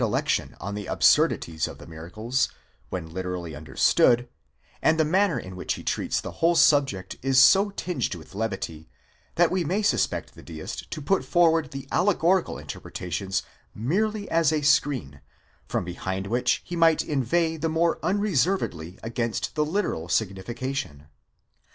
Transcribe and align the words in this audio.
lection 0.07 0.55
on 0.59 0.73
the 0.73 0.87
absurdities 0.87 1.67
of 1.67 1.77
the 1.77 1.85
miracles, 1.85 2.49
when 2.89 3.13
literally 3.13 3.53
understood, 3.55 4.27
and 4.81 4.99
the 4.99 5.05
manner 5.05 5.37
in 5.37 5.55
which 5.55 5.75
he 5.75 5.83
treats 5.83 6.19
the 6.19 6.31
whole 6.41 6.55
subject 6.55 7.17
is 7.21 7.37
so 7.39 7.69
tinged 7.69 8.15
with 8.15 8.33
levity, 8.33 8.89
that 9.35 9.51
'we 9.51 9.63
may 9.63 9.83
suspect 9.83 10.33
the 10.33 10.41
Deist 10.41 10.89
to 10.89 11.03
put 11.03 11.23
forward 11.23 11.69
the 11.69 11.87
allegorical 11.91 12.57
interpretations 12.57 13.43
merely 13.75 14.27
as 14.31 14.51
a 14.51 14.63
screen, 14.63 15.21
from 15.67 15.83
behind 15.85 16.25
which 16.25 16.63
he 16.65 16.75
might 16.75 17.03
inveigh 17.03 17.55
the 17.55 17.69
more 17.69 17.99
unreservedly 18.01 18.97
against 19.03 19.53
the 19.53 19.63
literal 19.63 20.09
signification. 20.09 21.05